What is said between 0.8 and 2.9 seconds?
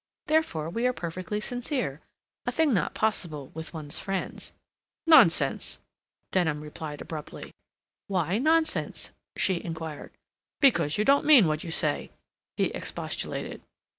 are perfectly sincere—a thing